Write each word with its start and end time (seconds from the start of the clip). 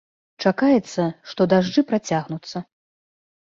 Чакаецца, 0.45 1.05
што 1.33 1.41
дажджы 1.51 1.85
працягнуцца. 1.93 2.57